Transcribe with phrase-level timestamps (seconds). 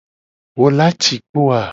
[0.59, 1.61] Wo la ci kpo a?